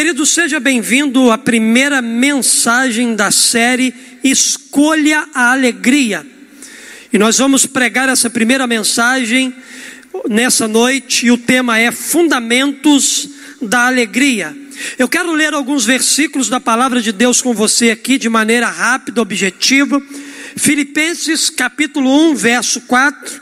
querido, 0.00 0.24
seja 0.24 0.58
bem-vindo 0.58 1.30
à 1.30 1.36
primeira 1.36 2.00
mensagem 2.00 3.14
da 3.14 3.30
série 3.30 3.92
Escolha 4.24 5.28
a 5.34 5.52
Alegria. 5.52 6.26
E 7.12 7.18
nós 7.18 7.36
vamos 7.36 7.66
pregar 7.66 8.08
essa 8.08 8.30
primeira 8.30 8.66
mensagem 8.66 9.54
nessa 10.26 10.66
noite, 10.66 11.26
e 11.26 11.30
o 11.30 11.36
tema 11.36 11.78
é 11.78 11.92
Fundamentos 11.92 13.28
da 13.60 13.88
Alegria. 13.88 14.56
Eu 14.98 15.06
quero 15.06 15.34
ler 15.34 15.52
alguns 15.52 15.84
versículos 15.84 16.48
da 16.48 16.58
palavra 16.58 17.02
de 17.02 17.12
Deus 17.12 17.42
com 17.42 17.52
você 17.52 17.90
aqui 17.90 18.16
de 18.16 18.30
maneira 18.30 18.70
rápida, 18.70 19.20
objetiva. 19.20 20.02
Filipenses 20.56 21.50
capítulo 21.50 22.30
1, 22.30 22.36
verso 22.36 22.80
4, 22.86 23.38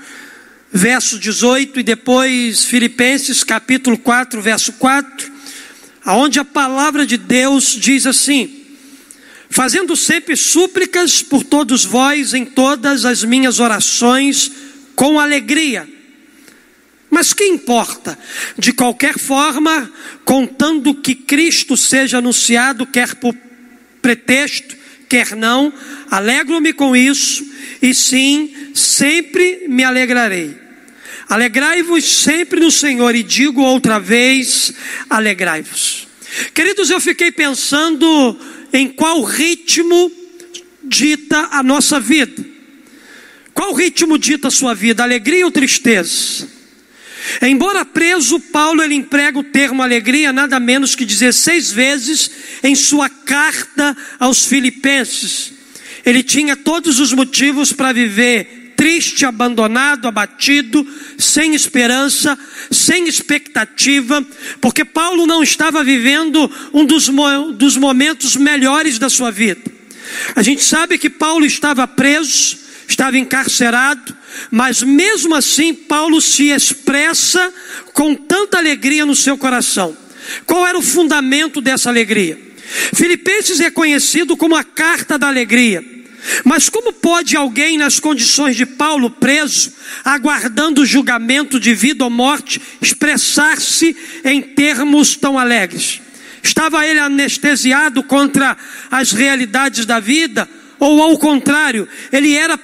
verso 0.72 1.20
18 1.20 1.78
e 1.78 1.82
depois 1.84 2.64
Filipenses 2.64 3.44
capítulo 3.44 3.96
4, 3.96 4.42
verso 4.42 4.72
4 4.72 5.37
aonde 6.04 6.38
a 6.38 6.44
palavra 6.44 7.06
de 7.06 7.16
Deus 7.16 7.76
diz 7.78 8.06
assim: 8.06 8.64
fazendo 9.50 9.96
sempre 9.96 10.36
súplicas 10.36 11.22
por 11.22 11.44
todos 11.44 11.84
vós 11.84 12.34
em 12.34 12.44
todas 12.44 13.04
as 13.04 13.24
minhas 13.24 13.60
orações 13.60 14.50
com 14.94 15.18
alegria. 15.18 15.88
Mas 17.10 17.32
que 17.32 17.44
importa? 17.44 18.18
De 18.58 18.72
qualquer 18.72 19.18
forma, 19.18 19.90
contando 20.24 20.94
que 20.94 21.14
Cristo 21.14 21.76
seja 21.76 22.18
anunciado, 22.18 22.86
quer 22.86 23.14
por 23.14 23.34
pretexto, 24.02 24.76
quer 25.08 25.34
não, 25.34 25.72
alegro-me 26.10 26.72
com 26.72 26.94
isso, 26.94 27.46
e 27.80 27.94
sim, 27.94 28.72
sempre 28.74 29.64
me 29.68 29.84
alegrarei. 29.84 30.67
Alegrai-vos 31.28 32.04
sempre 32.04 32.60
no 32.60 32.70
Senhor, 32.70 33.14
e 33.14 33.22
digo 33.22 33.60
outra 33.60 33.98
vez: 34.00 34.72
alegrai-vos. 35.10 36.08
Queridos, 36.54 36.90
eu 36.90 37.00
fiquei 37.00 37.30
pensando 37.30 38.38
em 38.72 38.88
qual 38.88 39.22
ritmo 39.22 40.10
dita 40.82 41.48
a 41.52 41.62
nossa 41.62 42.00
vida. 42.00 42.44
Qual 43.52 43.74
ritmo 43.74 44.16
dita 44.16 44.48
a 44.48 44.52
sua 44.52 44.72
vida, 44.74 45.02
alegria 45.02 45.44
ou 45.44 45.50
tristeza? 45.50 46.48
Embora 47.42 47.84
preso, 47.84 48.40
Paulo 48.40 48.82
ele 48.82 48.94
emprega 48.94 49.38
o 49.38 49.44
termo 49.44 49.82
alegria 49.82 50.32
nada 50.32 50.58
menos 50.58 50.94
que 50.94 51.04
16 51.04 51.72
vezes 51.72 52.30
em 52.62 52.74
sua 52.74 53.08
carta 53.08 53.96
aos 54.18 54.46
Filipenses. 54.46 55.52
Ele 56.06 56.22
tinha 56.22 56.56
todos 56.56 57.00
os 57.00 57.12
motivos 57.12 57.72
para 57.72 57.92
viver 57.92 58.57
triste, 58.78 59.26
abandonado, 59.26 60.06
abatido, 60.06 60.86
sem 61.18 61.52
esperança, 61.52 62.38
sem 62.70 63.08
expectativa, 63.08 64.24
porque 64.60 64.84
Paulo 64.84 65.26
não 65.26 65.42
estava 65.42 65.82
vivendo 65.82 66.48
um 66.72 66.84
dos, 66.84 67.10
dos 67.56 67.76
momentos 67.76 68.36
melhores 68.36 68.96
da 68.96 69.10
sua 69.10 69.32
vida. 69.32 69.60
A 70.36 70.42
gente 70.42 70.62
sabe 70.62 70.96
que 70.96 71.10
Paulo 71.10 71.44
estava 71.44 71.88
preso, 71.88 72.56
estava 72.86 73.18
encarcerado, 73.18 74.16
mas 74.48 74.80
mesmo 74.80 75.34
assim 75.34 75.74
Paulo 75.74 76.20
se 76.20 76.50
expressa 76.50 77.52
com 77.92 78.14
tanta 78.14 78.58
alegria 78.58 79.04
no 79.04 79.16
seu 79.16 79.36
coração. 79.36 79.96
Qual 80.46 80.64
era 80.64 80.78
o 80.78 80.82
fundamento 80.82 81.60
dessa 81.60 81.90
alegria? 81.90 82.38
Filipenses 82.94 83.58
é 83.58 83.72
conhecido 83.72 84.36
como 84.36 84.54
a 84.54 84.62
carta 84.62 85.18
da 85.18 85.26
alegria. 85.26 85.97
Mas 86.44 86.68
como 86.68 86.92
pode 86.92 87.36
alguém, 87.36 87.78
nas 87.78 88.00
condições 88.00 88.56
de 88.56 88.66
Paulo 88.66 89.10
preso, 89.10 89.72
aguardando 90.04 90.82
o 90.82 90.86
julgamento 90.86 91.58
de 91.58 91.74
vida 91.74 92.04
ou 92.04 92.10
morte, 92.10 92.60
expressar-se 92.80 93.96
em 94.24 94.40
termos 94.42 95.16
tão 95.16 95.38
alegres? 95.38 96.00
Estava 96.42 96.86
ele 96.86 96.98
anestesiado 96.98 98.02
contra 98.02 98.56
as 98.90 99.12
realidades 99.12 99.84
da 99.84 100.00
vida? 100.00 100.48
Ou 100.78 101.02
ao 101.02 101.18
contrário, 101.18 101.88
ele 102.12 102.34
era 102.34 102.58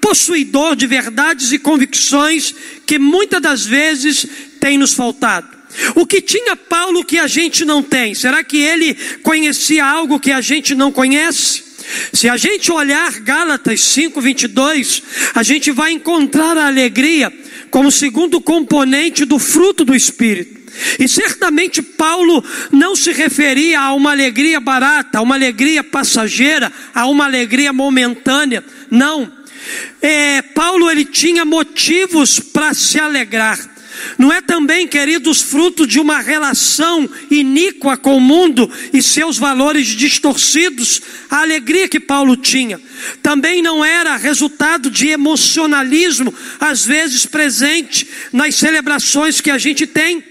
possuidor 0.00 0.74
de 0.74 0.86
verdades 0.86 1.52
e 1.52 1.58
convicções 1.58 2.54
que 2.86 2.98
muitas 2.98 3.40
das 3.40 3.64
vezes 3.64 4.26
têm 4.58 4.78
nos 4.78 4.94
faltado? 4.94 5.60
O 5.94 6.04
que 6.06 6.20
tinha 6.20 6.56
Paulo 6.56 7.04
que 7.04 7.18
a 7.18 7.26
gente 7.26 7.64
não 7.64 7.82
tem? 7.82 8.14
Será 8.14 8.42
que 8.42 8.56
ele 8.56 8.94
conhecia 9.22 9.84
algo 9.84 10.18
que 10.18 10.32
a 10.32 10.40
gente 10.40 10.74
não 10.74 10.90
conhece? 10.90 11.69
Se 12.12 12.28
a 12.28 12.36
gente 12.36 12.70
olhar 12.70 13.20
Gálatas 13.20 13.80
5:22, 13.80 15.02
a 15.34 15.42
gente 15.42 15.70
vai 15.70 15.92
encontrar 15.92 16.56
a 16.56 16.66
alegria 16.66 17.32
como 17.70 17.90
segundo 17.90 18.40
componente 18.40 19.24
do 19.24 19.38
fruto 19.38 19.84
do 19.84 19.94
espírito. 19.94 20.60
E 20.98 21.08
certamente 21.08 21.82
Paulo 21.82 22.44
não 22.70 22.94
se 22.94 23.12
referia 23.12 23.80
a 23.80 23.92
uma 23.92 24.12
alegria 24.12 24.60
barata, 24.60 25.18
a 25.18 25.22
uma 25.22 25.34
alegria 25.34 25.82
passageira, 25.82 26.72
a 26.94 27.06
uma 27.06 27.24
alegria 27.24 27.72
momentânea. 27.72 28.64
Não. 28.90 29.30
É, 30.00 30.42
Paulo 30.42 30.90
ele 30.90 31.04
tinha 31.04 31.44
motivos 31.44 32.40
para 32.40 32.72
se 32.72 32.98
alegrar. 32.98 33.58
Não 34.18 34.32
é 34.32 34.40
também, 34.40 34.86
queridos, 34.86 35.42
fruto 35.42 35.86
de 35.86 35.98
uma 35.98 36.20
relação 36.20 37.08
iníqua 37.30 37.96
com 37.96 38.16
o 38.16 38.20
mundo 38.20 38.70
e 38.92 39.02
seus 39.02 39.38
valores 39.38 39.88
distorcidos, 39.88 41.00
a 41.30 41.42
alegria 41.42 41.88
que 41.88 42.00
Paulo 42.00 42.36
tinha. 42.36 42.80
Também 43.22 43.62
não 43.62 43.84
era 43.84 44.16
resultado 44.16 44.90
de 44.90 45.08
emocionalismo, 45.08 46.34
às 46.58 46.84
vezes 46.84 47.26
presente 47.26 48.06
nas 48.32 48.54
celebrações 48.54 49.40
que 49.40 49.50
a 49.50 49.58
gente 49.58 49.86
tem. 49.86 50.24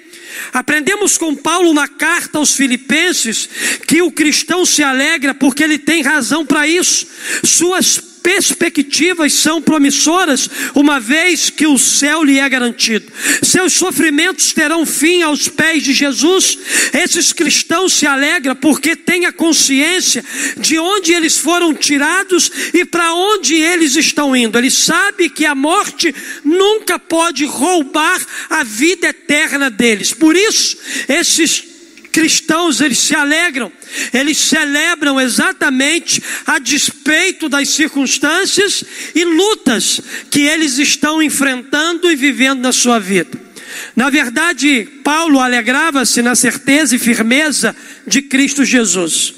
Aprendemos 0.53 1.17
com 1.17 1.35
Paulo 1.35 1.73
na 1.73 1.87
carta 1.87 2.37
aos 2.37 2.55
Filipenses 2.55 3.49
que 3.87 4.01
o 4.01 4.11
cristão 4.11 4.65
se 4.65 4.83
alegra 4.83 5.33
porque 5.33 5.63
ele 5.63 5.77
tem 5.77 6.01
razão 6.01 6.45
para 6.45 6.67
isso. 6.67 7.07
Suas 7.43 8.08
perspectivas 8.21 9.33
são 9.33 9.61
promissoras, 9.61 10.49
uma 10.75 10.99
vez 10.99 11.49
que 11.49 11.65
o 11.65 11.77
céu 11.77 12.23
lhe 12.23 12.39
é 12.39 12.49
garantido. 12.49 13.11
Seus 13.43 13.73
sofrimentos 13.73 14.53
terão 14.53 14.85
fim 14.85 15.21
aos 15.21 15.47
pés 15.47 15.83
de 15.83 15.93
Jesus. 15.93 16.57
Esses 16.93 17.33
cristãos 17.33 17.93
se 17.93 18.05
alegram 18.05 18.55
porque 18.55 18.95
têm 18.95 19.25
a 19.25 19.31
consciência 19.31 20.23
de 20.57 20.77
onde 20.77 21.13
eles 21.13 21.37
foram 21.37 21.73
tirados 21.73 22.51
e 22.73 22.85
para 22.85 23.13
onde 23.13 23.55
eles 23.55 23.95
estão 23.95 24.35
indo. 24.35 24.57
Ele 24.57 24.71
sabe 24.71 25.29
que 25.29 25.45
a 25.45 25.55
morte 25.55 26.13
nunca 26.43 26.99
pode 26.99 27.45
roubar 27.45 28.19
a 28.49 28.63
vida 28.63 29.07
eterna 29.07 29.69
deles. 29.69 30.13
Por 30.13 30.35
isso, 30.35 30.77
esses 31.07 31.68
cristãos 32.11 32.81
eles 32.81 32.97
se 32.97 33.15
alegram, 33.15 33.71
eles 34.13 34.37
celebram 34.37 35.19
exatamente 35.19 36.21
a 36.45 36.59
despeito 36.59 37.49
das 37.49 37.69
circunstâncias 37.69 38.83
e 39.15 39.23
lutas 39.23 40.01
que 40.29 40.41
eles 40.41 40.77
estão 40.77 41.21
enfrentando 41.21 42.11
e 42.11 42.15
vivendo 42.15 42.61
na 42.61 42.71
sua 42.71 42.99
vida. 42.99 43.49
Na 43.95 44.09
verdade, 44.09 44.87
Paulo 45.03 45.39
alegrava-se 45.39 46.21
na 46.21 46.35
certeza 46.35 46.95
e 46.95 46.99
firmeza 46.99 47.75
de 48.05 48.21
Cristo 48.21 48.65
Jesus. 48.65 49.33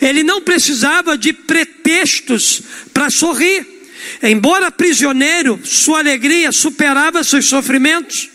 Ele 0.00 0.22
não 0.22 0.40
precisava 0.40 1.16
de 1.16 1.32
pretextos 1.32 2.62
para 2.92 3.10
sorrir. 3.10 3.66
Embora 4.22 4.70
prisioneiro, 4.70 5.60
sua 5.64 5.98
alegria 5.98 6.52
superava 6.52 7.24
seus 7.24 7.46
sofrimentos. 7.46 8.30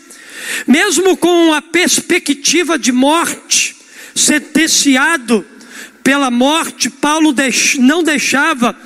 Mesmo 0.66 1.16
com 1.16 1.52
a 1.52 1.62
perspectiva 1.62 2.78
de 2.78 2.92
morte, 2.92 3.76
sentenciado 4.14 5.44
pela 6.02 6.30
morte, 6.30 6.90
Paulo 6.90 7.34
não 7.78 8.02
deixava 8.02 8.76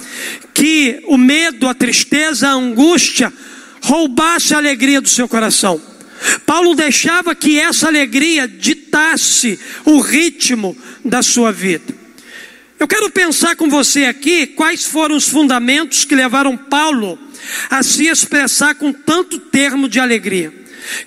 que 0.52 1.00
o 1.06 1.16
medo, 1.16 1.68
a 1.68 1.74
tristeza, 1.74 2.48
a 2.48 2.52
angústia 2.52 3.32
roubasse 3.82 4.54
a 4.54 4.58
alegria 4.58 5.00
do 5.00 5.08
seu 5.08 5.28
coração. 5.28 5.80
Paulo 6.44 6.74
deixava 6.74 7.34
que 7.34 7.58
essa 7.58 7.88
alegria 7.88 8.48
ditasse 8.48 9.58
o 9.84 10.00
ritmo 10.00 10.76
da 11.04 11.22
sua 11.22 11.52
vida. 11.52 11.94
Eu 12.78 12.86
quero 12.86 13.10
pensar 13.10 13.56
com 13.56 13.68
você 13.68 14.04
aqui 14.04 14.46
quais 14.46 14.84
foram 14.84 15.16
os 15.16 15.28
fundamentos 15.28 16.04
que 16.04 16.14
levaram 16.14 16.56
Paulo 16.56 17.18
a 17.70 17.82
se 17.82 18.06
expressar 18.06 18.74
com 18.74 18.92
tanto 18.92 19.38
termo 19.38 19.88
de 19.88 19.98
alegria. 19.98 20.52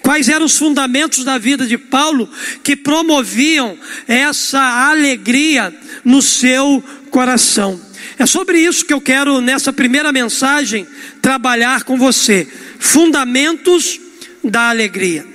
Quais 0.02 0.30
eram 0.30 0.46
os 0.46 0.58
fundamentos 0.58 1.24
da 1.24 1.38
vida 1.38 1.66
de 1.66 1.78
Paulo 1.78 2.30
que 2.64 2.76
promoviam 2.76 3.78
essa 4.08 4.90
alegria 4.90 5.74
no 6.04 6.22
seu 6.22 6.84
coração? 7.10 7.80
É 8.18 8.26
sobre 8.26 8.60
isso 8.60 8.86
que 8.86 8.94
eu 8.94 9.00
quero, 9.00 9.40
nessa 9.40 9.72
primeira 9.72 10.12
mensagem, 10.12 10.86
trabalhar 11.22 11.84
com 11.84 11.98
você. 11.98 12.48
Fundamentos 12.78 14.00
da 14.44 14.70
alegria. 14.70 15.26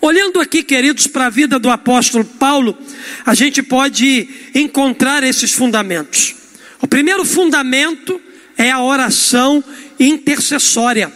Olhando 0.00 0.40
aqui, 0.40 0.62
queridos, 0.62 1.06
para 1.06 1.26
a 1.26 1.30
vida 1.30 1.58
do 1.58 1.68
apóstolo 1.68 2.24
Paulo, 2.24 2.76
a 3.24 3.34
gente 3.34 3.62
pode 3.62 4.28
encontrar 4.54 5.22
esses 5.22 5.52
fundamentos. 5.52 6.34
O 6.80 6.86
primeiro 6.86 7.24
fundamento 7.24 8.20
é 8.56 8.70
a 8.70 8.80
oração 8.80 9.62
intercessória. 9.98 11.12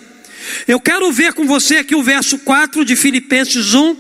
Eu 0.67 0.81
quero 0.81 1.11
ver 1.13 1.33
com 1.33 1.47
você 1.47 1.77
aqui 1.77 1.95
o 1.95 2.03
verso 2.03 2.39
4 2.39 2.85
de 2.85 2.97
Filipenses 2.97 3.75
1, 3.75 3.97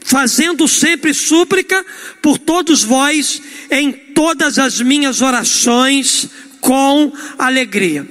fazendo 0.00 0.66
sempre 0.66 1.12
súplica 1.14 1.84
por 2.22 2.38
todos 2.38 2.82
vós 2.82 3.40
em 3.70 3.92
todas 3.92 4.58
as 4.58 4.80
minhas 4.80 5.20
orações 5.20 6.28
com 6.60 7.12
alegria. 7.38 8.06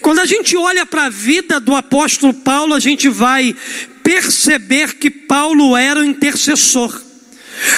Quando 0.00 0.20
a 0.20 0.26
gente 0.26 0.56
olha 0.56 0.86
para 0.86 1.06
a 1.06 1.10
vida 1.10 1.60
do 1.60 1.74
apóstolo 1.74 2.32
Paulo, 2.32 2.74
a 2.74 2.80
gente 2.80 3.08
vai 3.08 3.54
perceber 4.02 4.94
que 4.94 5.10
Paulo 5.10 5.76
era 5.76 6.00
o 6.00 6.04
intercessor. 6.04 7.05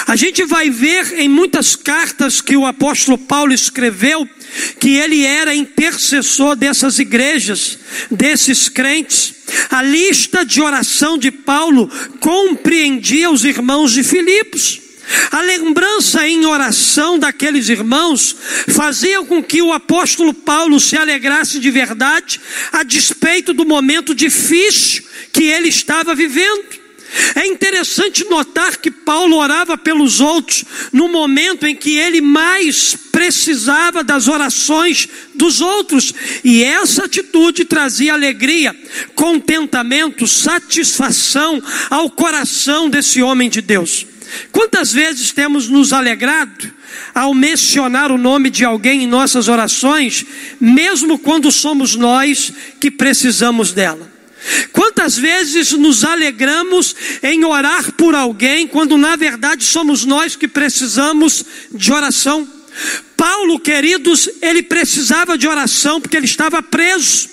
A 0.07 0.15
gente 0.15 0.43
vai 0.43 0.69
ver 0.69 1.19
em 1.19 1.29
muitas 1.29 1.75
cartas 1.75 2.41
que 2.41 2.57
o 2.57 2.65
apóstolo 2.65 3.17
Paulo 3.17 3.53
escreveu 3.53 4.27
que 4.79 4.97
ele 4.97 5.23
era 5.25 5.55
intercessor 5.55 6.55
dessas 6.55 6.99
igrejas, 6.99 7.77
desses 8.09 8.67
crentes. 8.67 9.35
A 9.69 9.81
lista 9.81 10.45
de 10.45 10.61
oração 10.61 11.17
de 11.17 11.31
Paulo 11.31 11.89
compreendia 12.19 13.29
os 13.29 13.45
irmãos 13.45 13.91
de 13.91 14.03
Filipos. 14.03 14.81
A 15.31 15.41
lembrança 15.41 16.27
em 16.27 16.45
oração 16.45 17.17
daqueles 17.17 17.67
irmãos 17.67 18.35
fazia 18.67 19.23
com 19.23 19.41
que 19.41 19.61
o 19.61 19.73
apóstolo 19.73 20.33
Paulo 20.33 20.79
se 20.79 20.95
alegrasse 20.95 21.59
de 21.59 21.71
verdade, 21.71 22.39
a 22.71 22.83
despeito 22.83 23.53
do 23.53 23.65
momento 23.65 24.13
difícil 24.13 25.03
que 25.31 25.45
ele 25.45 25.69
estava 25.69 26.13
vivendo. 26.13 26.78
É 27.35 27.45
interessante 27.47 28.23
notar 28.29 28.77
que 28.77 28.91
Paulo 28.91 29.37
orava 29.37 29.77
pelos 29.77 30.19
outros 30.19 30.63
no 30.91 31.07
momento 31.07 31.65
em 31.65 31.75
que 31.75 31.97
ele 31.97 32.21
mais 32.21 32.95
precisava 33.11 34.03
das 34.03 34.27
orações 34.27 35.07
dos 35.33 35.61
outros, 35.61 36.13
e 36.43 36.63
essa 36.63 37.05
atitude 37.05 37.65
trazia 37.65 38.13
alegria, 38.13 38.75
contentamento, 39.15 40.27
satisfação 40.27 41.61
ao 41.89 42.09
coração 42.09 42.89
desse 42.89 43.21
homem 43.21 43.49
de 43.49 43.61
Deus. 43.61 44.05
Quantas 44.51 44.91
vezes 44.91 45.31
temos 45.31 45.67
nos 45.67 45.91
alegrado 45.91 46.71
ao 47.13 47.33
mencionar 47.33 48.11
o 48.11 48.17
nome 48.17 48.49
de 48.49 48.63
alguém 48.63 49.03
em 49.03 49.07
nossas 49.07 49.47
orações, 49.47 50.25
mesmo 50.59 51.17
quando 51.17 51.51
somos 51.51 51.95
nós 51.95 52.53
que 52.79 52.91
precisamos 52.91 53.71
dela? 53.71 54.08
Quantas 54.71 55.17
vezes 55.17 55.71
nos 55.73 56.03
alegramos 56.03 56.95
em 57.21 57.43
orar 57.43 57.91
por 57.93 58.15
alguém, 58.15 58.67
quando 58.67 58.97
na 58.97 59.15
verdade 59.15 59.63
somos 59.63 60.05
nós 60.05 60.35
que 60.35 60.47
precisamos 60.47 61.43
de 61.71 61.91
oração? 61.91 62.47
Paulo, 63.17 63.59
queridos, 63.59 64.29
ele 64.41 64.63
precisava 64.63 65.37
de 65.37 65.47
oração 65.47 65.99
porque 65.99 66.15
ele 66.15 66.25
estava 66.25 66.61
preso. 66.63 67.29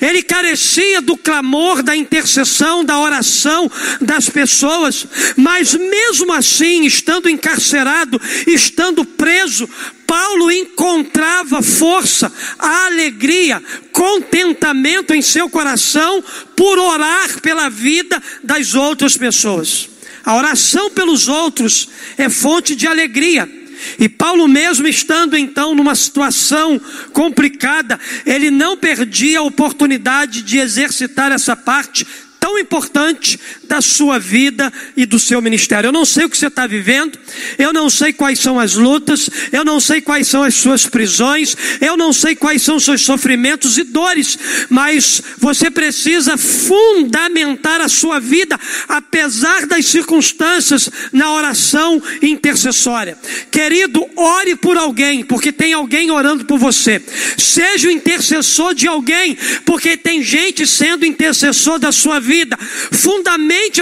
Ele 0.00 0.22
carecia 0.22 1.00
do 1.00 1.16
clamor, 1.16 1.82
da 1.82 1.96
intercessão, 1.96 2.84
da 2.84 2.98
oração 2.98 3.70
das 4.00 4.28
pessoas, 4.28 5.06
mas 5.36 5.74
mesmo 5.74 6.32
assim, 6.32 6.84
estando 6.84 7.28
encarcerado, 7.28 8.20
estando 8.46 9.04
preso, 9.04 9.68
Paulo 10.14 10.48
encontrava 10.48 11.60
força, 11.60 12.32
alegria, 12.56 13.60
contentamento 13.90 15.12
em 15.12 15.20
seu 15.20 15.50
coração 15.50 16.22
por 16.54 16.78
orar 16.78 17.40
pela 17.40 17.68
vida 17.68 18.22
das 18.40 18.76
outras 18.76 19.16
pessoas. 19.16 19.88
A 20.24 20.36
oração 20.36 20.88
pelos 20.88 21.26
outros 21.26 21.88
é 22.16 22.28
fonte 22.28 22.76
de 22.76 22.86
alegria. 22.86 23.50
E 23.98 24.08
Paulo, 24.08 24.46
mesmo 24.46 24.86
estando 24.86 25.36
então 25.36 25.74
numa 25.74 25.96
situação 25.96 26.80
complicada, 27.12 27.98
ele 28.24 28.52
não 28.52 28.76
perdia 28.76 29.40
a 29.40 29.42
oportunidade 29.42 30.42
de 30.42 30.58
exercitar 30.58 31.32
essa 31.32 31.56
parte 31.56 32.06
tão 32.38 32.56
importante 32.56 33.40
da 33.68 33.80
sua 33.80 34.18
vida 34.18 34.72
e 34.96 35.06
do 35.06 35.18
seu 35.18 35.40
ministério. 35.40 35.88
Eu 35.88 35.92
não 35.92 36.04
sei 36.04 36.24
o 36.24 36.30
que 36.30 36.36
você 36.36 36.46
está 36.46 36.66
vivendo, 36.66 37.18
eu 37.58 37.72
não 37.72 37.90
sei 37.90 38.12
quais 38.12 38.38
são 38.38 38.58
as 38.60 38.74
lutas, 38.74 39.28
eu 39.52 39.64
não 39.64 39.80
sei 39.80 40.00
quais 40.00 40.28
são 40.28 40.42
as 40.42 40.54
suas 40.54 40.86
prisões, 40.86 41.56
eu 41.80 41.96
não 41.96 42.12
sei 42.12 42.36
quais 42.36 42.62
são 42.62 42.76
os 42.76 42.84
seus 42.84 43.02
sofrimentos 43.02 43.78
e 43.78 43.84
dores, 43.84 44.38
mas 44.68 45.22
você 45.38 45.70
precisa 45.70 46.36
fundamentar 46.36 47.80
a 47.80 47.88
sua 47.88 48.20
vida, 48.20 48.58
apesar 48.88 49.66
das 49.66 49.86
circunstâncias, 49.86 50.90
na 51.12 51.32
oração 51.32 52.02
intercessória. 52.22 53.18
Querido, 53.50 54.06
ore 54.16 54.56
por 54.56 54.76
alguém, 54.76 55.24
porque 55.24 55.50
tem 55.50 55.72
alguém 55.72 56.10
orando 56.10 56.44
por 56.44 56.58
você. 56.58 57.02
Seja 57.36 57.88
o 57.88 57.90
intercessor 57.90 58.74
de 58.74 58.86
alguém, 58.86 59.36
porque 59.64 59.96
tem 59.96 60.22
gente 60.22 60.66
sendo 60.66 61.04
intercessor 61.04 61.78
da 61.78 61.92
sua 61.92 62.20
vida 62.20 62.34
vida. 62.44 62.58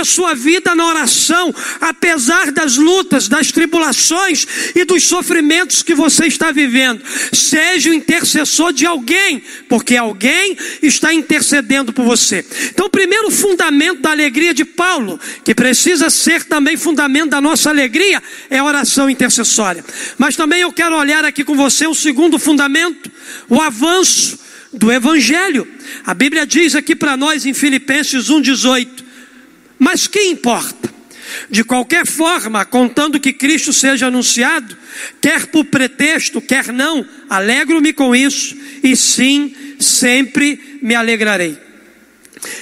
A 0.02 0.04
sua 0.04 0.34
vida 0.34 0.74
na 0.74 0.84
oração, 0.86 1.54
apesar 1.80 2.50
das 2.50 2.76
lutas, 2.76 3.28
das 3.28 3.52
tribulações 3.52 4.46
e 4.74 4.84
dos 4.84 5.04
sofrimentos 5.04 5.82
que 5.82 5.94
você 5.94 6.26
está 6.26 6.50
vivendo. 6.50 7.00
Seja 7.32 7.90
o 7.90 7.94
intercessor 7.94 8.72
de 8.72 8.84
alguém, 8.84 9.42
porque 9.68 9.96
alguém 9.96 10.56
está 10.82 11.14
intercedendo 11.14 11.92
por 11.92 12.04
você. 12.04 12.44
Então, 12.70 12.86
o 12.86 12.90
primeiro 12.90 13.30
fundamento 13.30 14.00
da 14.00 14.10
alegria 14.10 14.52
de 14.52 14.64
Paulo, 14.64 15.20
que 15.44 15.54
precisa 15.54 16.10
ser 16.10 16.44
também 16.44 16.76
fundamento 16.76 17.30
da 17.30 17.40
nossa 17.40 17.70
alegria, 17.70 18.20
é 18.50 18.58
a 18.58 18.64
oração 18.64 19.08
intercessória. 19.08 19.84
Mas 20.18 20.34
também 20.34 20.62
eu 20.62 20.72
quero 20.72 20.96
olhar 20.96 21.24
aqui 21.24 21.44
com 21.44 21.54
você 21.54 21.86
o 21.86 21.94
segundo 21.94 22.38
fundamento, 22.40 23.10
o 23.48 23.60
avanço 23.60 24.38
do 24.72 24.90
Evangelho. 24.90 25.68
A 26.04 26.12
Bíblia 26.12 26.44
diz 26.44 26.74
aqui 26.74 26.96
para 26.96 27.16
nós 27.16 27.46
em 27.46 27.54
Filipenses 27.54 28.28
1,18: 28.28 29.11
Mas 29.82 30.06
que 30.06 30.20
importa? 30.28 30.94
De 31.50 31.64
qualquer 31.64 32.06
forma, 32.06 32.64
contando 32.64 33.18
que 33.18 33.32
Cristo 33.32 33.72
seja 33.72 34.06
anunciado, 34.06 34.78
quer 35.20 35.46
por 35.46 35.64
pretexto, 35.64 36.40
quer 36.40 36.72
não, 36.72 37.04
alegro-me 37.28 37.92
com 37.92 38.14
isso, 38.14 38.56
e 38.80 38.94
sim, 38.94 39.52
sempre 39.80 40.78
me 40.80 40.94
alegrarei. 40.94 41.58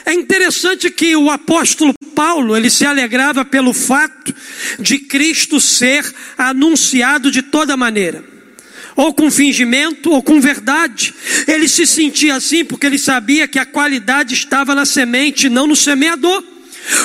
É 0.06 0.14
interessante 0.14 0.90
que 0.90 1.14
o 1.14 1.28
apóstolo 1.28 1.92
Paulo, 2.14 2.56
ele 2.56 2.70
se 2.70 2.86
alegrava 2.86 3.44
pelo 3.44 3.74
fato 3.74 4.34
de 4.78 5.00
Cristo 5.00 5.60
ser 5.60 6.10
anunciado 6.38 7.30
de 7.30 7.42
toda 7.42 7.76
maneira 7.76 8.24
ou 8.96 9.14
com 9.14 9.30
fingimento, 9.30 10.10
ou 10.10 10.22
com 10.22 10.40
verdade. 10.40 11.14
Ele 11.46 11.68
se 11.68 11.86
sentia 11.86 12.34
assim 12.34 12.64
porque 12.64 12.86
ele 12.86 12.98
sabia 12.98 13.48
que 13.48 13.58
a 13.58 13.64
qualidade 13.64 14.34
estava 14.34 14.74
na 14.74 14.84
semente, 14.84 15.48
não 15.48 15.66
no 15.66 15.76
semeador. 15.76 16.44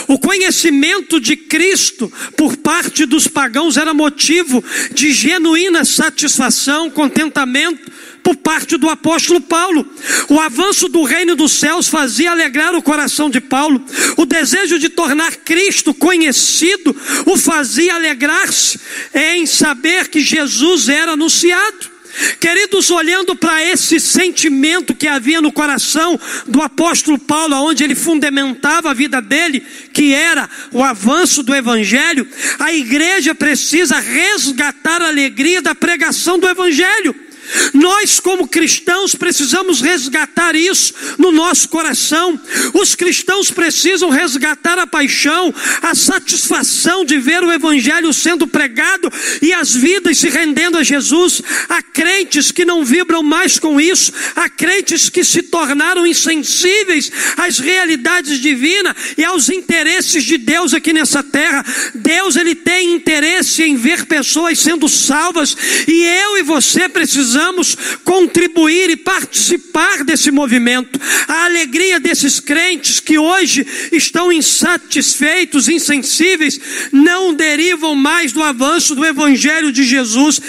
O 0.08 0.20
conhecimento 0.20 1.20
de 1.20 1.36
Cristo 1.36 2.12
por 2.38 2.58
parte 2.58 3.06
dos 3.06 3.28
pagãos 3.28 3.78
era 3.78 3.94
motivo 3.94 4.64
de 4.94 5.12
genuína 5.12 5.84
satisfação, 5.84 6.90
contentamento 6.90 7.92
por 8.24 8.36
parte 8.36 8.76
do 8.78 8.90
apóstolo 8.90 9.40
Paulo. 9.40 9.88
O 10.30 10.40
avanço 10.40 10.90
do 10.90 11.04
reino 11.04 11.36
dos 11.36 11.52
céus 11.52 11.88
fazia 11.88 12.32
alegrar 12.32 12.74
o 12.74 12.82
coração 12.82 13.30
de 13.30 13.40
Paulo. 13.40 13.84
O 14.18 14.26
desejo 14.26 14.80
de 14.80 14.90
tornar 14.90 15.36
Cristo 15.38 15.94
conhecido 15.94 16.96
o 17.26 17.38
fazia 17.38 17.94
alegrar-se 17.94 18.80
em 19.14 19.46
saber 19.46 20.08
que 20.08 20.22
Jesus 20.22 20.90
era 20.90 21.12
anunciado. 21.12 21.95
Queridos, 22.40 22.90
olhando 22.92 23.36
para 23.36 23.64
esse 23.64 24.00
sentimento 24.00 24.96
que 24.96 25.08
havia 25.08 25.42
no 25.42 25.52
coração 25.52 26.20
do 26.48 26.62
apóstolo 26.62 27.20
Paulo, 27.20 27.56
onde 27.56 27.84
ele 27.84 27.96
fundamentava 27.96 28.92
a 28.92 28.94
vida 28.94 29.22
dele, 29.22 29.66
que 29.92 30.14
era 30.14 30.50
o 30.72 30.84
avanço 30.84 31.44
do 31.44 31.54
evangelho, 31.54 32.28
a 32.60 32.74
igreja 32.74 33.36
precisa 33.36 34.00
resgatar 34.00 35.02
a 35.02 35.08
alegria 35.08 35.62
da 35.62 35.76
pregação 35.76 36.40
do 36.40 36.48
evangelho. 36.48 37.25
Nós, 37.74 38.20
como 38.20 38.48
cristãos, 38.48 39.16
precisamos 39.16 39.82
resgatar 39.82 40.56
isso 40.56 40.94
no 41.18 41.32
nosso 41.32 41.70
coração. 41.70 42.40
Os 42.74 42.96
cristãos 42.96 43.52
precisam 43.52 44.10
resgatar 44.10 44.80
a 44.80 44.88
paixão, 44.88 45.54
a 45.82 45.94
satisfação 45.94 47.06
de 47.06 47.18
ver 47.18 47.44
o 47.44 47.52
Evangelho 47.52 48.14
sendo 48.14 48.48
pregado 48.48 49.12
e 49.42 49.54
as 49.54 49.74
vidas 49.74 50.18
se 50.18 50.30
rendendo 50.30 50.78
a 50.78 50.84
Jesus. 50.84 51.42
Há 51.70 51.82
crentes 51.82 52.52
que 52.52 52.66
não 52.66 52.84
vibram 52.84 53.22
mais 53.22 53.60
com 53.60 53.80
isso, 53.80 54.12
há 54.36 54.50
crentes 54.50 55.10
que 55.10 55.24
se 55.24 55.44
tornaram 55.44 56.06
insensíveis 56.06 57.12
às 57.38 57.60
realidades 57.60 58.40
divinas 58.40 58.96
e 59.18 59.24
aos 59.24 59.50
interesses 59.50 60.24
de 60.24 60.38
Deus 60.38 60.74
aqui 60.74 60.94
nessa 60.94 61.24
terra. 61.24 61.66
Deus, 61.94 62.36
Ele 62.36 62.56
tem 62.56 62.94
interesse 62.94 63.64
em 63.64 63.76
ver 63.76 64.06
pessoas 64.06 64.60
sendo 64.60 64.88
salvas 64.88 65.56
e 65.88 66.04
eu 66.04 66.38
e 66.38 66.44
você 66.44 66.90
precisamos 66.90 67.35
precisamos 67.36 67.76
contribuir 68.06 68.90
e 68.90 68.96
participar 68.96 70.06
desse 70.06 70.32
movimento. 70.32 70.98
A 71.28 71.46
alegria 71.46 72.00
desses 72.00 72.40
crentes 72.40 73.02
que 73.02 73.18
hoje 73.18 73.66
estão 73.92 74.32
insatisfeitos, 74.32 75.68
insensíveis, 75.68 76.58
não 76.94 77.34
derivam 77.34 77.94
mais 77.94 78.32
do 78.32 78.42
avanço 78.42 78.96
do 78.96 79.06
Evangelho 79.06 79.72
de 79.72 79.84
Jesus, 79.84 80.40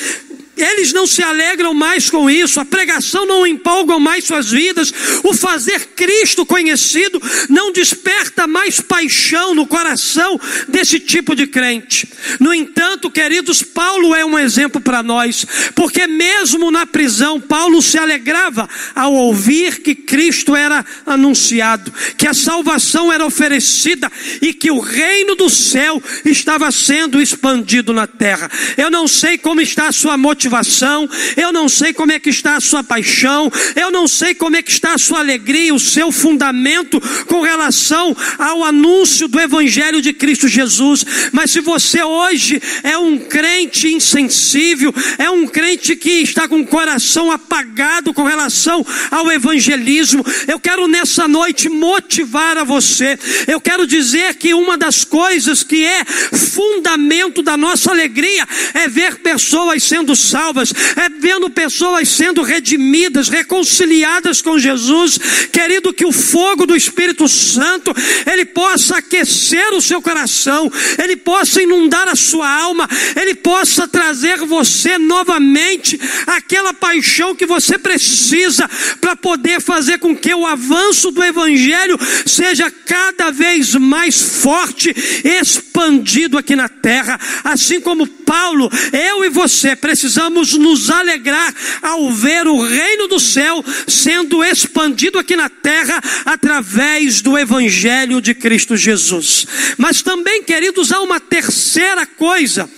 Eles 0.56 0.90
não 0.92 1.06
se 1.06 1.22
alegram 1.22 1.74
mais 1.74 2.08
com 2.08 2.30
isso, 2.30 2.58
a 2.58 2.64
pregação 2.64 3.26
não 3.26 3.46
empolga 3.46 3.98
mais 3.98 4.24
suas 4.24 4.50
vidas, 4.50 4.92
o 5.22 5.34
fazer 5.34 5.88
Cristo 5.94 6.46
conhecido 6.46 7.20
não 7.50 7.70
desperta 7.70 8.46
mais 8.46 8.80
paixão 8.80 9.54
no 9.54 9.66
coração 9.66 10.40
desse 10.66 10.98
tipo 10.98 11.36
de 11.36 11.46
crente. 11.46 12.08
No 12.40 12.54
entanto, 12.54 13.10
queridos, 13.10 13.62
Paulo 13.62 14.14
é 14.14 14.24
um 14.24 14.38
exemplo 14.38 14.80
para 14.80 15.02
nós, 15.02 15.44
porque 15.74 16.06
mesmo 16.06 16.70
na 16.70 16.86
prisão, 16.86 17.38
Paulo 17.38 17.82
se 17.82 17.98
alegrava 17.98 18.66
ao 18.94 19.12
ouvir 19.12 19.82
que 19.82 19.94
Cristo 19.94 20.56
era 20.56 20.84
anunciado, 21.04 21.92
que 22.16 22.26
a 22.26 22.32
salvação 22.32 23.12
era 23.12 23.26
oferecida 23.26 24.10
e 24.40 24.54
que 24.54 24.70
o 24.70 24.80
reino 24.80 25.34
do 25.34 25.50
céu 25.50 26.02
estava 26.24 26.70
sendo 26.72 27.20
expandido 27.20 27.92
na 27.92 28.06
terra. 28.06 28.50
Eu 28.78 28.90
não 28.90 29.06
sei 29.06 29.36
como 29.36 29.60
está 29.60 29.88
a 29.88 29.92
sua 29.92 30.16
motivação 30.16 30.45
motivação, 30.46 31.08
eu 31.36 31.52
não 31.52 31.68
sei 31.68 31.92
como 31.92 32.12
é 32.12 32.18
que 32.18 32.30
está 32.30 32.56
a 32.56 32.60
sua 32.60 32.82
paixão, 32.82 33.50
eu 33.74 33.90
não 33.90 34.06
sei 34.06 34.34
como 34.34 34.56
é 34.56 34.62
que 34.62 34.70
está 34.70 34.94
a 34.94 34.98
sua 34.98 35.18
alegria, 35.18 35.74
o 35.74 35.80
seu 35.80 36.12
fundamento 36.12 37.00
com 37.26 37.42
relação 37.42 38.16
ao 38.38 38.64
anúncio 38.64 39.28
do 39.28 39.40
Evangelho 39.40 40.00
de 40.00 40.12
Cristo 40.12 40.48
Jesus. 40.48 41.04
Mas 41.32 41.50
se 41.50 41.60
você 41.60 42.02
hoje 42.02 42.62
é 42.82 42.96
um 42.96 43.18
crente 43.18 43.88
insensível, 43.88 44.94
é 45.18 45.28
um 45.30 45.46
crente 45.46 45.96
que 45.96 46.10
está 46.22 46.48
com 46.48 46.60
o 46.60 46.66
coração 46.66 47.30
apagado 47.30 48.14
com 48.14 48.22
relação 48.22 48.86
ao 49.10 49.30
evangelismo, 49.30 50.24
eu 50.46 50.60
quero 50.60 50.86
nessa 50.86 51.26
noite 51.26 51.68
motivar 51.68 52.56
a 52.56 52.64
você. 52.64 53.18
Eu 53.46 53.60
quero 53.60 53.86
dizer 53.86 54.34
que 54.36 54.54
uma 54.54 54.78
das 54.78 55.04
coisas 55.04 55.62
que 55.62 55.84
é 55.84 56.04
fundamento 56.04 57.42
da 57.42 57.56
nossa 57.56 57.90
alegria 57.90 58.46
é 58.74 58.88
ver 58.88 59.16
pessoas 59.16 59.82
sendo 59.82 60.14
salvas 60.14 60.35
salvas, 60.36 60.70
é 60.96 61.08
vendo 61.08 61.48
pessoas 61.48 62.10
sendo 62.10 62.42
redimidas, 62.42 63.30
reconciliadas 63.30 64.42
com 64.42 64.58
Jesus. 64.58 65.18
Querido, 65.50 65.94
que 65.94 66.04
o 66.04 66.12
fogo 66.12 66.66
do 66.66 66.76
Espírito 66.76 67.26
Santo 67.26 67.94
ele 68.30 68.44
possa 68.44 68.98
aquecer 68.98 69.72
o 69.72 69.80
seu 69.80 70.02
coração, 70.02 70.70
ele 71.02 71.16
possa 71.16 71.62
inundar 71.62 72.06
a 72.06 72.14
sua 72.14 72.50
alma, 72.50 72.86
ele 73.18 73.34
possa 73.34 73.88
trazer 73.88 74.44
você 74.44 74.98
novamente 74.98 75.98
aquela 76.26 76.74
paixão 76.74 77.34
que 77.34 77.46
você 77.46 77.78
precisa 77.78 78.68
para 79.00 79.16
poder 79.16 79.62
fazer 79.62 79.98
com 79.98 80.14
que 80.14 80.34
o 80.34 80.44
avanço 80.44 81.10
do 81.10 81.24
Evangelho 81.24 81.98
seja 82.26 82.70
cada 82.70 83.30
vez 83.30 83.74
mais 83.74 84.20
forte, 84.42 84.94
expandido 85.24 86.36
aqui 86.36 86.54
na 86.54 86.68
terra, 86.68 87.18
assim 87.42 87.80
como 87.80 88.06
Paulo, 88.26 88.68
eu 88.92 89.24
e 89.24 89.30
você 89.30 89.76
precisamos 89.76 90.54
nos 90.54 90.90
alegrar 90.90 91.54
ao 91.80 92.10
ver 92.10 92.46
o 92.48 92.60
reino 92.60 93.06
do 93.06 93.20
céu 93.20 93.64
sendo 93.86 94.44
expandido 94.44 95.18
aqui 95.18 95.36
na 95.36 95.48
terra 95.48 96.02
através 96.24 97.22
do 97.22 97.38
Evangelho 97.38 98.20
de 98.20 98.34
Cristo 98.34 98.76
Jesus. 98.76 99.46
Mas 99.78 100.02
também, 100.02 100.42
queridos, 100.42 100.90
há 100.90 101.00
uma 101.00 101.20
terceira 101.20 102.04
coisa, 102.04 102.68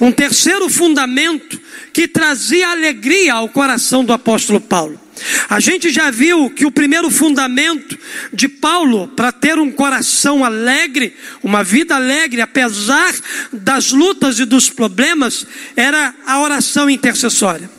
um 0.00 0.10
terceiro 0.10 0.68
fundamento 0.68 1.60
que 1.92 2.08
trazia 2.08 2.68
alegria 2.70 3.34
ao 3.34 3.48
coração 3.48 4.04
do 4.04 4.12
apóstolo 4.12 4.60
Paulo. 4.60 5.05
A 5.48 5.60
gente 5.60 5.90
já 5.90 6.10
viu 6.10 6.50
que 6.50 6.66
o 6.66 6.70
primeiro 6.70 7.10
fundamento 7.10 7.98
de 8.32 8.48
Paulo 8.48 9.08
para 9.08 9.32
ter 9.32 9.58
um 9.58 9.70
coração 9.70 10.44
alegre, 10.44 11.16
uma 11.42 11.64
vida 11.64 11.94
alegre, 11.94 12.40
apesar 12.40 13.14
das 13.52 13.92
lutas 13.92 14.38
e 14.38 14.44
dos 14.44 14.68
problemas, 14.68 15.46
era 15.74 16.14
a 16.26 16.40
oração 16.40 16.90
intercessória. 16.90 17.70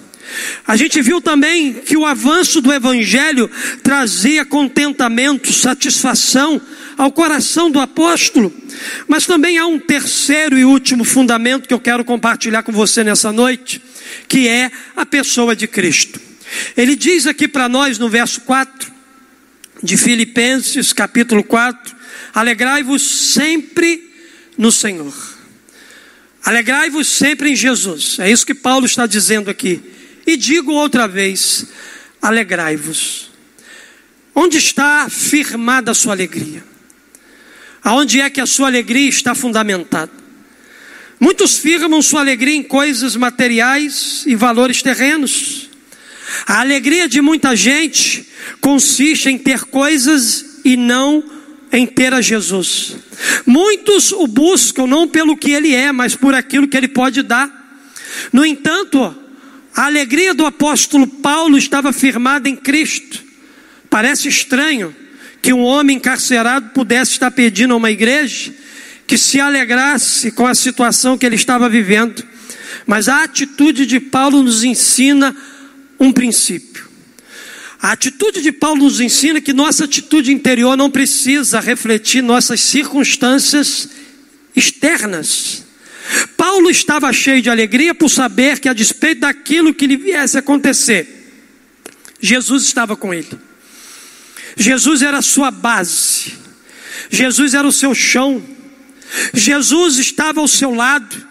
A 0.68 0.76
gente 0.76 1.02
viu 1.02 1.22
também 1.22 1.74
que 1.74 1.96
o 1.96 2.06
avanço 2.06 2.60
do 2.60 2.74
Evangelho 2.74 3.50
trazia 3.82 4.44
contentamento, 4.44 5.54
satisfação 5.54 6.62
ao 6.98 7.12
coração 7.12 7.72
do 7.72 7.80
apóstolo. 7.80 8.54
Mas 9.08 9.26
também 9.26 9.58
há 9.58 9.66
um 9.66 9.80
terceiro 9.80 10.58
e 10.58 10.66
último 10.66 11.06
fundamento 11.06 11.68
que 11.68 11.74
eu 11.74 11.80
quero 11.80 12.04
compartilhar 12.04 12.64
com 12.64 12.72
você 12.72 13.04
nessa 13.04 13.32
noite, 13.32 13.82
que 14.28 14.48
é 14.48 14.70
a 14.96 15.06
pessoa 15.06 15.56
de 15.56 15.68
Cristo. 15.68 16.27
Ele 16.76 16.96
diz 16.96 17.28
aqui 17.28 17.48
para 17.48 17.68
nós 17.68 17.98
no 17.98 18.10
verso 18.10 18.42
4 18.42 18.92
de 19.84 19.98
Filipenses, 19.98 20.94
capítulo 20.94 21.44
4: 21.44 21.96
Alegrai-vos 22.34 23.02
sempre 23.34 24.14
no 24.58 24.72
Senhor. 24.72 25.14
Alegrai-vos 26.44 27.08
sempre 27.08 27.52
em 27.52 27.56
Jesus. 27.56 28.18
É 28.20 28.32
isso 28.32 28.46
que 28.46 28.54
Paulo 28.54 28.86
está 28.86 29.06
dizendo 29.06 29.50
aqui. 29.50 29.82
E 30.26 30.38
digo 30.38 30.72
outra 30.72 31.08
vez: 31.08 31.68
alegrai-vos. 32.22 33.32
Onde 34.34 34.58
está 34.58 35.10
firmada 35.10 35.92
a 35.92 35.96
sua 35.96 36.14
alegria? 36.14 36.64
Aonde 37.84 38.22
é 38.22 38.30
que 38.30 38.42
a 38.42 38.46
sua 38.46 38.68
alegria 38.68 39.10
está 39.10 39.34
fundamentada? 39.34 40.12
Muitos 41.20 41.58
firmam 41.58 42.02
sua 42.02 42.20
alegria 42.20 42.56
em 42.56 42.62
coisas 42.62 43.16
materiais 43.16 44.24
e 44.28 44.36
valores 44.36 44.82
terrenos. 44.82 45.67
A 46.46 46.60
alegria 46.60 47.08
de 47.08 47.22
muita 47.22 47.56
gente 47.56 48.26
consiste 48.60 49.30
em 49.30 49.38
ter 49.38 49.66
coisas 49.66 50.60
e 50.66 50.76
não 50.76 51.24
em 51.72 51.86
ter 51.86 52.14
a 52.14 52.22
Jesus. 52.22 52.96
Muitos 53.46 54.12
o 54.12 54.28
buscam 54.28 54.88
não 54.88 55.08
pelo 55.08 55.38
que 55.38 55.52
ele 55.52 55.74
é, 55.74 55.92
mas 55.92 56.16
por 56.16 56.34
aquilo 56.34 56.68
que 56.68 56.78
ele 56.78 56.88
pode 56.88 57.22
dar. 57.22 57.50
No 58.32 58.46
entanto, 58.46 59.16
a 59.76 59.86
alegria 59.86 60.34
do 60.34 60.46
apóstolo 60.46 61.08
Paulo 61.08 61.58
estava 61.58 61.94
firmada 61.94 62.50
em 62.50 62.56
Cristo. 62.56 63.24
Parece 63.90 64.28
estranho 64.28 64.96
que 65.42 65.54
um 65.54 65.62
homem 65.62 65.98
encarcerado 65.98 66.70
pudesse 66.70 67.12
estar 67.12 67.32
pedindo 67.32 67.74
a 67.74 67.78
uma 67.78 67.92
igreja 67.92 68.54
que 69.06 69.18
se 69.18 69.40
alegrasse 69.40 70.32
com 70.32 70.46
a 70.46 70.54
situação 70.54 71.18
que 71.18 71.26
ele 71.26 71.36
estava 71.36 71.70
vivendo. 71.70 72.24
Mas 72.86 73.08
a 73.08 73.24
atitude 73.24 73.86
de 73.86 74.00
Paulo 74.00 74.44
nos 74.44 74.64
ensina 74.64 75.36
um 76.00 76.12
princípio. 76.12 76.88
A 77.80 77.92
atitude 77.92 78.42
de 78.42 78.52
Paulo 78.52 78.84
nos 78.84 79.00
ensina 79.00 79.40
que 79.40 79.54
nossa 79.54 79.86
atitude 79.86 80.32
interior 80.32 80.76
não 80.76 80.90
precisa 80.90 81.60
refletir 81.60 82.24
nossas 82.24 82.60
circunstâncias 82.62 83.90
externas. 84.56 85.64
Paulo 86.36 86.70
estava 86.70 87.12
cheio 87.14 87.42
de 87.42 87.50
alegria 87.50 87.94
por 87.94 88.10
saber 88.10 88.60
que, 88.60 88.70
a 88.70 88.74
despeito 88.74 89.22
daquilo 89.22 89.74
que 89.74 89.86
lhe 89.86 89.98
viesse 89.98 90.38
acontecer, 90.38 91.32
Jesus 92.20 92.64
estava 92.64 92.96
com 92.96 93.14
ele. 93.14 93.30
Jesus 94.56 95.04
era 95.04 95.20
a 95.20 95.22
sua 95.22 95.52
base, 95.52 96.34
Jesus 97.12 97.54
era 97.54 97.68
o 97.68 97.72
seu 97.72 97.94
chão, 97.94 98.44
Jesus 99.34 100.00
estava 100.00 100.40
ao 100.40 100.48
seu 100.48 100.74
lado, 100.74 101.27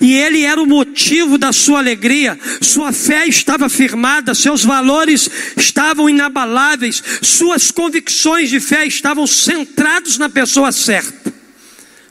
e 0.00 0.14
ele 0.14 0.44
era 0.44 0.60
o 0.60 0.66
motivo 0.66 1.36
da 1.36 1.52
sua 1.52 1.78
alegria, 1.78 2.38
sua 2.62 2.92
fé 2.92 3.26
estava 3.26 3.68
firmada, 3.68 4.34
seus 4.34 4.64
valores 4.64 5.28
estavam 5.56 6.08
inabaláveis, 6.08 7.02
suas 7.20 7.70
convicções 7.70 8.48
de 8.48 8.58
fé 8.60 8.86
estavam 8.86 9.26
centrados 9.26 10.16
na 10.16 10.30
pessoa 10.30 10.72
certa, 10.72 11.32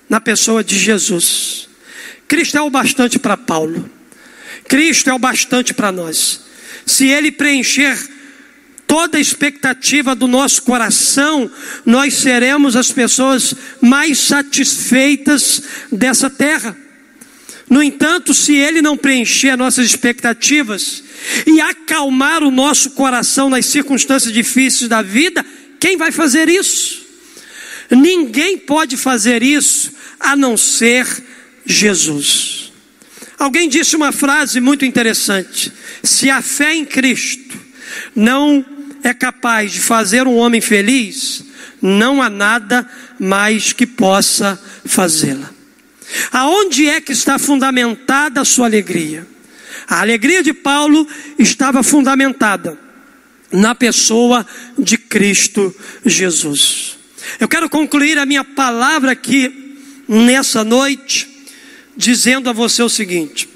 na 0.07 0.21
pessoa 0.21 0.63
de 0.63 0.77
Jesus. 0.77 1.67
Cristo 2.27 2.57
é 2.57 2.61
o 2.61 2.69
bastante 2.69 3.17
para 3.17 3.35
Paulo, 3.35 3.89
Cristo 4.67 5.09
é 5.09 5.13
o 5.13 5.19
bastante 5.19 5.73
para 5.73 5.91
nós. 5.91 6.41
Se 6.85 7.07
ele 7.07 7.31
preencher 7.31 7.97
toda 8.85 9.17
a 9.17 9.21
expectativa 9.21 10.15
do 10.15 10.27
nosso 10.27 10.61
coração, 10.61 11.49
nós 11.85 12.15
seremos 12.15 12.75
as 12.75 12.91
pessoas 12.91 13.53
mais 13.81 14.19
satisfeitas 14.19 15.61
dessa 15.91 16.29
terra. 16.29 16.75
No 17.69 17.83
entanto, 17.83 18.33
se 18.33 18.55
ele 18.55 18.81
não 18.81 18.97
preencher 18.97 19.55
nossas 19.55 19.85
expectativas 19.85 21.03
e 21.45 21.61
acalmar 21.61 22.41
o 22.43 22.49
nosso 22.49 22.91
coração 22.91 23.49
nas 23.49 23.67
circunstâncias 23.67 24.33
difíceis 24.33 24.89
da 24.89 25.01
vida, 25.01 25.45
quem 25.79 25.95
vai 25.95 26.11
fazer 26.11 26.49
isso? 26.49 27.05
Ninguém 27.91 28.57
pode 28.57 28.97
fazer 28.97 29.43
isso 29.43 29.91
a 30.19 30.35
não 30.35 30.57
ser 30.57 31.05
Jesus. 31.65 32.71
Alguém 33.37 33.69
disse 33.69 33.95
uma 33.95 34.11
frase 34.11 34.59
muito 34.59 34.83
interessante: 34.83 35.71
se 36.03 36.29
a 36.29 36.41
fé 36.41 36.75
em 36.75 36.85
Cristo 36.85 37.57
não 38.15 38.65
é 39.03 39.13
capaz 39.13 39.71
de 39.71 39.79
fazer 39.79 40.27
um 40.27 40.35
homem 40.35 40.59
feliz, 40.59 41.43
não 41.81 42.21
há 42.21 42.29
nada 42.29 42.89
mais 43.19 43.71
que 43.73 43.85
possa 43.85 44.59
fazê-la. 44.85 45.58
Aonde 46.31 46.87
é 46.87 46.99
que 47.01 47.11
está 47.11 47.37
fundamentada 47.37 48.41
a 48.41 48.45
sua 48.45 48.65
alegria? 48.65 49.27
A 49.87 50.01
alegria 50.01 50.43
de 50.43 50.53
Paulo 50.53 51.07
estava 51.37 51.83
fundamentada 51.83 52.77
na 53.51 53.73
pessoa 53.73 54.45
de 54.77 54.97
Cristo 54.97 55.75
Jesus. 56.05 56.97
Eu 57.39 57.47
quero 57.47 57.69
concluir 57.69 58.17
a 58.17 58.25
minha 58.25 58.43
palavra 58.43 59.11
aqui 59.11 59.77
nessa 60.07 60.63
noite 60.63 61.27
dizendo 61.95 62.49
a 62.49 62.53
você 62.53 62.81
o 62.81 62.89
seguinte: 62.89 63.49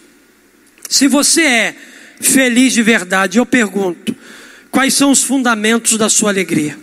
se 0.90 1.08
você 1.08 1.42
é 1.42 1.76
feliz 2.24 2.74
de 2.74 2.82
verdade. 2.82 3.38
Eu 3.38 3.46
pergunto: 3.46 4.16
quais 4.72 4.94
são 4.94 5.12
os 5.12 5.24
fundamentos 5.24 5.98
da 5.98 6.10
sua 6.10 6.32
alegria? 6.32 6.78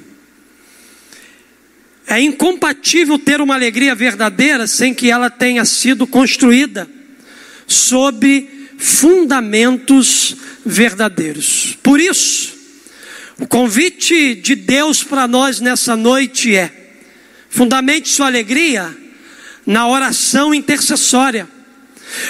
É 2.11 2.21
incompatível 2.21 3.17
ter 3.21 3.41
uma 3.41 3.55
alegria 3.55 3.95
verdadeira 3.95 4.67
sem 4.67 4.93
que 4.93 5.09
ela 5.09 5.31
tenha 5.31 5.65
sido 5.65 6.09
construída 6.09 6.91
sobre 7.69 8.69
fundamentos 8.77 10.35
verdadeiros. 10.67 11.79
Por 11.81 12.01
isso, 12.01 12.53
o 13.39 13.47
convite 13.47 14.35
de 14.35 14.57
Deus 14.57 15.05
para 15.05 15.29
nós 15.29 15.61
nessa 15.61 15.95
noite 15.95 16.57
é: 16.57 16.97
fundamente 17.49 18.09
sua 18.09 18.27
alegria 18.27 18.93
na 19.65 19.87
oração 19.87 20.53
intercessória. 20.53 21.49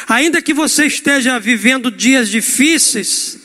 Ainda 0.07 0.43
que 0.43 0.53
você 0.53 0.85
esteja 0.85 1.41
vivendo 1.41 1.91
dias 1.91 2.29
difíceis, 2.29 3.39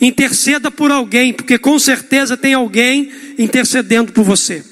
interceda 0.00 0.70
por 0.70 0.90
alguém, 0.90 1.34
porque 1.34 1.58
com 1.58 1.78
certeza 1.78 2.34
tem 2.34 2.54
alguém 2.54 3.12
intercedendo 3.36 4.10
por 4.10 4.24
você. 4.24 4.64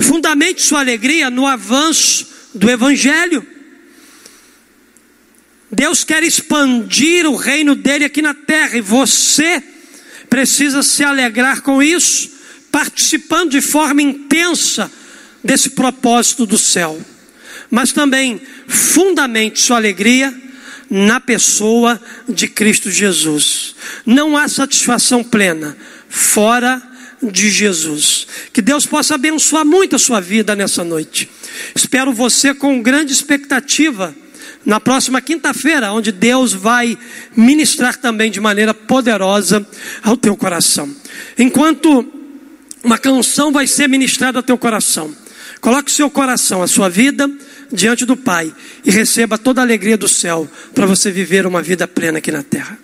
Fundamente 0.00 0.62
sua 0.62 0.80
alegria 0.80 1.30
no 1.30 1.46
avanço 1.46 2.26
do 2.54 2.70
Evangelho. 2.70 3.46
Deus 5.70 6.04
quer 6.04 6.22
expandir 6.22 7.26
o 7.26 7.36
reino 7.36 7.74
dele 7.74 8.04
aqui 8.04 8.20
na 8.20 8.34
terra 8.34 8.76
e 8.76 8.80
você 8.80 9.62
precisa 10.28 10.82
se 10.82 11.02
alegrar 11.02 11.62
com 11.62 11.82
isso, 11.82 12.30
participando 12.70 13.50
de 13.50 13.60
forma 13.60 14.02
intensa 14.02 14.90
desse 15.42 15.70
propósito 15.70 16.46
do 16.46 16.58
céu 16.58 17.00
mas 17.72 17.90
também 17.90 18.38
fundamente 18.68 19.62
sua 19.62 19.78
alegria 19.78 20.32
na 20.90 21.18
pessoa 21.18 21.98
de 22.28 22.46
Cristo 22.46 22.90
Jesus. 22.90 23.74
Não 24.04 24.36
há 24.36 24.46
satisfação 24.46 25.24
plena 25.24 25.74
fora 26.06 26.82
de 27.30 27.50
Jesus. 27.50 28.26
Que 28.52 28.62
Deus 28.62 28.86
possa 28.86 29.14
abençoar 29.14 29.64
muito 29.64 29.96
a 29.96 29.98
sua 29.98 30.20
vida 30.20 30.56
nessa 30.56 30.82
noite. 30.82 31.28
Espero 31.74 32.12
você 32.12 32.54
com 32.54 32.82
grande 32.82 33.12
expectativa 33.12 34.14
na 34.64 34.78
próxima 34.78 35.20
quinta-feira, 35.20 35.92
onde 35.92 36.12
Deus 36.12 36.52
vai 36.52 36.96
ministrar 37.36 37.96
também 37.96 38.30
de 38.30 38.40
maneira 38.40 38.72
poderosa 38.72 39.66
ao 40.02 40.16
teu 40.16 40.36
coração. 40.36 40.88
Enquanto 41.38 42.06
uma 42.82 42.98
canção 42.98 43.52
vai 43.52 43.66
ser 43.66 43.88
ministrada 43.88 44.38
ao 44.38 44.42
teu 44.42 44.56
coração, 44.56 45.14
coloque 45.60 45.90
o 45.90 45.94
seu 45.94 46.10
coração, 46.10 46.62
a 46.62 46.68
sua 46.68 46.88
vida 46.88 47.30
diante 47.72 48.04
do 48.04 48.16
Pai 48.16 48.52
e 48.84 48.90
receba 48.90 49.38
toda 49.38 49.60
a 49.60 49.64
alegria 49.64 49.96
do 49.96 50.08
céu 50.08 50.48
para 50.74 50.86
você 50.86 51.10
viver 51.10 51.46
uma 51.46 51.62
vida 51.62 51.88
plena 51.88 52.18
aqui 52.18 52.30
na 52.30 52.42
terra. 52.42 52.78